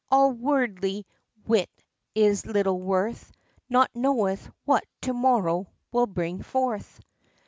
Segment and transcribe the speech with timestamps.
[0.09, 1.05] all worldly
[1.45, 1.69] wit
[2.15, 3.31] is little worth,
[3.69, 6.99] Nor knoweth what to morrow will bring forth!